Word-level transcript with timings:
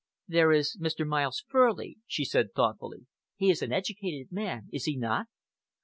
"There 0.27 0.51
is 0.51 0.79
Mr. 0.81 1.05
Miles 1.05 1.43
Furley," 1.47 1.99
she 2.07 2.25
said 2.25 2.55
thoughtfully. 2.55 3.05
"He 3.35 3.51
is 3.51 3.61
an 3.61 3.71
educated 3.71 4.31
man, 4.31 4.67
is 4.73 4.85
he 4.85 4.97
not?" 4.97 5.27